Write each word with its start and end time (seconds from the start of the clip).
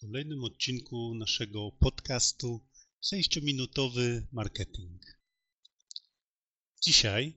kolejnym 0.00 0.44
odcinku 0.44 1.14
naszego 1.14 1.72
podcastu 1.72 2.66
6-minutowy 3.12 4.22
marketing. 4.32 5.02
Dzisiaj 6.82 7.34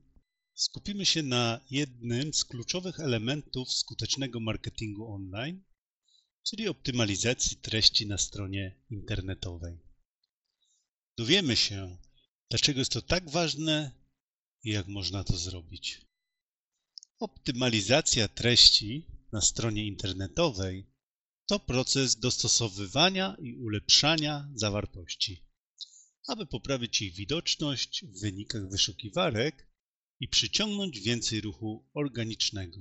skupimy 0.54 1.06
się 1.06 1.24
na 1.24 1.60
jednym 1.72 2.34
z 2.34 2.44
kluczowych 2.44 3.00
elementów 3.00 3.74
skutecznego 3.74 4.40
marketingu 4.40 5.14
online, 5.14 5.64
czyli 6.44 6.68
optymalizacji 6.68 7.58
treści 7.58 8.08
na 8.08 8.18
stronie 8.18 8.76
internetowej. 8.90 9.80
Dowiemy 11.18 11.56
się, 11.56 11.98
dlaczego 12.50 12.80
jest 12.80 12.92
to 12.92 13.02
tak 13.02 13.30
ważne 13.30 13.92
i 14.64 14.70
jak 14.70 14.88
można 14.88 15.24
to 15.24 15.38
zrobić. 15.38 16.02
Optymalizacja 17.20 18.28
treści 18.28 19.06
na 19.32 19.42
stronie 19.42 19.88
internetowej 19.88 20.99
to 21.50 21.60
proces 21.60 22.16
dostosowywania 22.16 23.36
i 23.42 23.56
ulepszania 23.56 24.50
zawartości, 24.56 25.46
aby 26.28 26.46
poprawić 26.46 27.02
ich 27.02 27.16
widoczność 27.16 28.06
w 28.06 28.22
wynikach 28.22 28.70
wyszukiwarek 28.70 29.68
i 30.20 30.28
przyciągnąć 30.28 31.00
więcej 31.00 31.42
ruchu 31.42 31.90
organicznego. 31.94 32.80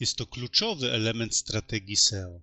Jest 0.00 0.16
to 0.16 0.26
kluczowy 0.26 0.92
element 0.92 1.36
strategii 1.36 1.96
SEO, 1.96 2.42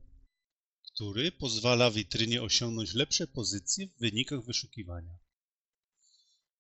który 0.94 1.32
pozwala 1.32 1.92
witrynie 1.92 2.42
osiągnąć 2.42 2.94
lepsze 2.94 3.28
pozycje 3.28 3.88
w 3.88 4.00
wynikach 4.00 4.46
wyszukiwania. 4.46 5.18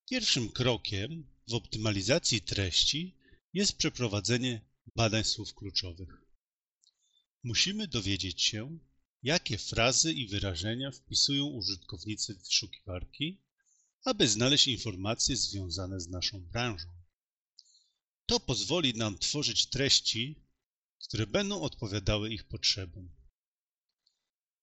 Pierwszym 0.09 0.49
krokiem 0.49 1.27
w 1.47 1.53
optymalizacji 1.53 2.41
treści 2.41 3.17
jest 3.53 3.77
przeprowadzenie 3.77 4.61
badań 4.95 5.23
słów 5.23 5.53
kluczowych. 5.53 6.30
Musimy 7.43 7.87
dowiedzieć 7.87 8.41
się, 8.41 8.79
jakie 9.23 9.57
frazy 9.57 10.13
i 10.13 10.27
wyrażenia 10.27 10.91
wpisują 10.91 11.45
użytkownicy 11.45 12.35
wyszukiwarki, 12.35 13.41
aby 14.03 14.27
znaleźć 14.27 14.67
informacje 14.67 15.37
związane 15.37 15.99
z 15.99 16.07
naszą 16.07 16.39
branżą. 16.39 16.87
To 18.25 18.39
pozwoli 18.39 18.93
nam 18.93 19.17
tworzyć 19.17 19.65
treści, 19.65 20.35
które 20.99 21.27
będą 21.27 21.61
odpowiadały 21.61 22.33
ich 22.33 22.43
potrzebom. 22.43 23.09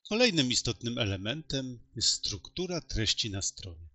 Kolejnym 0.08 0.52
istotnym 0.52 0.98
elementem 0.98 1.78
jest 1.96 2.08
struktura 2.08 2.80
treści 2.80 3.30
na 3.30 3.42
stronie. 3.42 3.88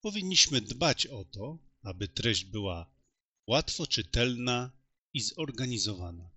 Powinniśmy 0.00 0.60
dbać 0.60 1.06
o 1.06 1.24
to, 1.24 1.58
aby 1.82 2.08
treść 2.08 2.44
była 2.44 2.90
łatwo 3.46 3.86
czytelna 3.86 4.70
i 5.12 5.20
zorganizowana. 5.20 6.35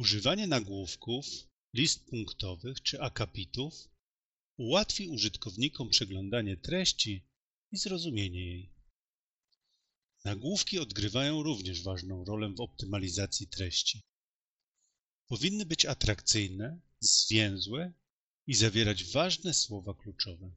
Używanie 0.00 0.46
nagłówków, 0.46 1.26
list 1.74 2.04
punktowych 2.04 2.82
czy 2.82 3.00
akapitów 3.00 3.88
ułatwi 4.56 5.08
użytkownikom 5.08 5.88
przeglądanie 5.88 6.56
treści 6.56 7.26
i 7.72 7.76
zrozumienie 7.76 8.46
jej. 8.46 8.72
Nagłówki 10.24 10.78
odgrywają 10.78 11.42
również 11.42 11.82
ważną 11.82 12.24
rolę 12.24 12.54
w 12.54 12.60
optymalizacji 12.60 13.46
treści. 13.46 14.02
Powinny 15.26 15.66
być 15.66 15.86
atrakcyjne, 15.86 16.80
zwięzłe 17.00 17.92
i 18.46 18.54
zawierać 18.54 19.04
ważne 19.04 19.54
słowa 19.54 19.94
kluczowe. 19.94 20.52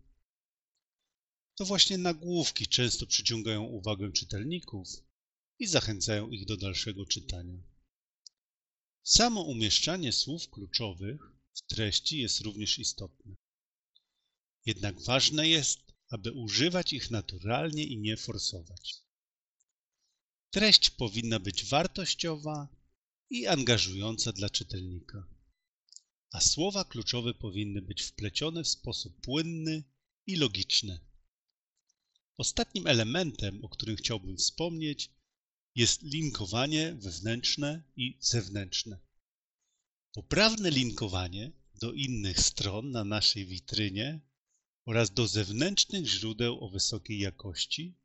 To 1.56 1.66
właśnie 1.66 1.98
nagłówki 1.98 2.68
często 2.68 3.08
przyciągają 3.08 3.64
uwagę 3.64 4.12
czytelników 4.12 4.88
i 5.60 5.68
zachęcają 5.68 6.30
ich 6.30 6.46
do 6.46 6.58
dalszego 6.58 7.06
czytania. 7.06 7.73
Samo 9.04 9.42
umieszczanie 9.42 10.14
słów 10.14 10.50
kluczowych 10.50 11.22
w 11.54 11.62
treści 11.62 12.20
jest 12.20 12.42
również 12.42 12.80
istotne. 12.80 13.36
Jednak 14.66 15.02
ważne 15.02 15.48
jest, 15.48 15.80
aby 16.10 16.32
używać 16.32 16.94
ich 16.94 17.12
naturalnie 17.12 17.84
i 17.84 17.98
nie 17.98 18.18
forsować. 18.18 18.96
Treść 20.52 20.90
powinna 20.90 21.40
być 21.40 21.66
wartościowa 21.66 22.68
i 23.30 23.48
angażująca 23.48 24.32
dla 24.32 24.50
czytelnika, 24.50 25.28
a 26.32 26.42
słowa 26.42 26.86
kluczowe 26.86 27.34
powinny 27.34 27.82
być 27.82 28.02
wplecione 28.02 28.64
w 28.64 28.68
sposób 28.68 29.22
płynny 29.22 29.84
i 30.28 30.36
logiczny. 30.36 31.00
Ostatnim 32.38 32.88
elementem, 32.88 33.66
o 33.66 33.70
którym 33.70 33.96
chciałbym 33.96 34.38
wspomnieć, 34.38 35.12
jest 35.76 36.02
linkowanie 36.02 36.96
wewnętrzne 36.96 37.84
i 37.96 38.18
zewnętrzne. 38.20 39.00
Poprawne 40.14 40.72
linkowanie 40.72 41.52
do 41.82 41.94
innych 41.94 42.40
stron 42.40 42.92
na 42.92 43.04
naszej 43.04 43.46
witrynie 43.46 44.20
oraz 44.86 45.12
do 45.12 45.28
zewnętrznych 45.28 46.06
źródeł 46.06 46.64
o 46.64 46.70
wysokiej 46.70 47.20
jakości 47.20 47.98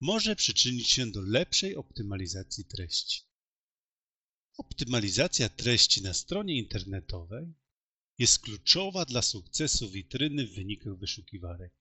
może 0.00 0.36
przyczynić 0.36 0.88
się 0.88 1.10
do 1.10 1.20
lepszej 1.20 1.76
optymalizacji 1.76 2.64
treści. 2.64 3.22
Optymalizacja 4.56 5.48
treści 5.48 6.02
na 6.02 6.14
stronie 6.14 6.58
internetowej 6.58 7.54
jest 8.18 8.38
kluczowa 8.38 9.04
dla 9.04 9.22
sukcesu 9.22 9.90
witryny 9.90 10.46
w 10.46 10.54
wynikach 10.54 10.98
wyszukiwarek. 10.98 11.72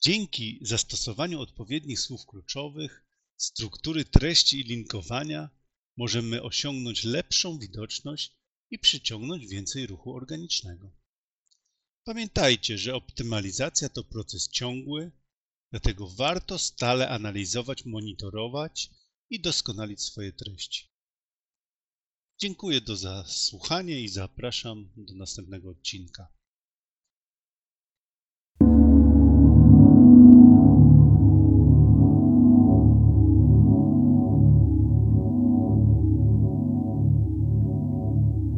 Dzięki 0.00 0.58
zastosowaniu 0.62 1.40
odpowiednich 1.40 2.00
słów 2.00 2.26
kluczowych 2.26 3.09
struktury 3.40 4.04
treści 4.04 4.60
i 4.60 4.64
linkowania 4.64 5.50
możemy 5.96 6.42
osiągnąć 6.42 7.04
lepszą 7.04 7.58
widoczność 7.58 8.36
i 8.70 8.78
przyciągnąć 8.78 9.46
więcej 9.46 9.86
ruchu 9.86 10.16
organicznego. 10.16 10.92
Pamiętajcie, 12.04 12.78
że 12.78 12.94
optymalizacja 12.94 13.88
to 13.88 14.04
proces 14.04 14.48
ciągły, 14.48 15.12
dlatego 15.70 16.08
warto 16.08 16.58
stale 16.58 17.08
analizować, 17.08 17.84
monitorować 17.84 18.90
i 19.30 19.40
doskonalić 19.40 20.02
swoje 20.02 20.32
treści. 20.32 20.90
Dziękuję 22.38 22.80
za 22.86 23.24
słuchanie 23.28 24.00
i 24.00 24.08
zapraszam 24.08 24.92
do 24.96 25.14
następnego 25.14 25.70
odcinka. 25.70 26.39